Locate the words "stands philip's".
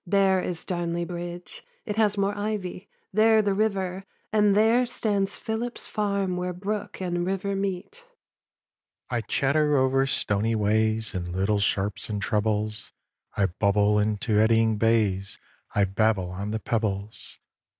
4.87-5.85